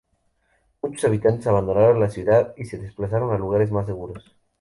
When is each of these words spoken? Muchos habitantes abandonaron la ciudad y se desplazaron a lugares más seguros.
Muchos 0.81 1.03
habitantes 1.05 1.45
abandonaron 1.45 1.99
la 1.99 2.09
ciudad 2.09 2.55
y 2.57 2.65
se 2.65 2.79
desplazaron 2.79 3.35
a 3.35 3.37
lugares 3.37 3.69
más 3.71 3.85
seguros. 3.85 4.35